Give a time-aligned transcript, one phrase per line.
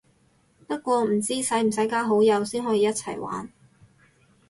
[0.65, 3.47] 不過唔知使唔使加好友先可以一齊玩